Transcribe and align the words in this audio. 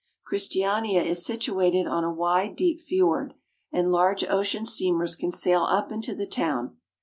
Christiania 0.25 1.03
is 1.03 1.23
situated 1.23 1.85
on 1.85 2.03
a 2.03 2.11
wide, 2.11 2.55
deep 2.55 2.81
fiord, 2.81 3.35
and 3.71 3.91
large 3.91 4.23
ocean 4.25 4.65
steamers 4.65 5.15
can 5.15 5.31
sail 5.31 5.61
up 5.61 5.91
into 5.91 6.15
the 6.15 6.25
town. 6.25 6.77